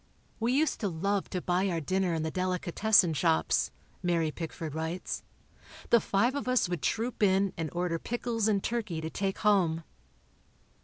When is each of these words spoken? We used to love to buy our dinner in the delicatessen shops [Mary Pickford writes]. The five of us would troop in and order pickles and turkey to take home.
We 0.39 0.53
used 0.53 0.79
to 0.79 0.87
love 0.87 1.29
to 1.29 1.41
buy 1.43 1.69
our 1.69 1.79
dinner 1.79 2.15
in 2.15 2.23
the 2.23 2.31
delicatessen 2.31 3.13
shops 3.13 3.69
[Mary 4.01 4.31
Pickford 4.31 4.73
writes]. 4.73 5.21
The 5.91 6.01
five 6.01 6.33
of 6.33 6.47
us 6.47 6.67
would 6.67 6.81
troop 6.81 7.21
in 7.21 7.53
and 7.55 7.69
order 7.71 7.99
pickles 7.99 8.47
and 8.47 8.63
turkey 8.63 8.99
to 8.99 9.11
take 9.11 9.37
home. 9.37 9.83